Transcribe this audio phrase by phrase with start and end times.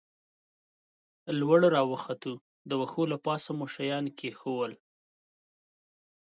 [1.39, 2.33] لوړ را وختو،
[2.69, 4.73] د وښو له پاسه مو شیان کېښوول.